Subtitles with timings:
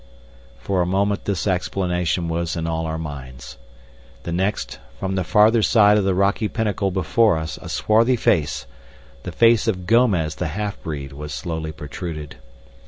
[0.57, 3.59] For a moment this explanation was in all our minds.
[4.23, 8.65] The next, from the farther side of the rocky pinnacle before us a swarthy face,
[9.21, 12.37] the face of Gomez the half breed, was slowly protruded.